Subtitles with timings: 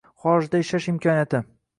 [0.21, 1.43] Xorijda ishlash imkoniyati